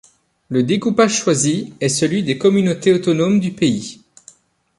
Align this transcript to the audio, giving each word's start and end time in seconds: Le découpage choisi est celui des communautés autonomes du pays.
Le 0.49 0.63
découpage 0.63 1.15
choisi 1.19 1.75
est 1.79 1.87
celui 1.87 2.23
des 2.23 2.39
communautés 2.39 2.91
autonomes 2.91 3.39
du 3.39 3.51
pays. 3.51 4.01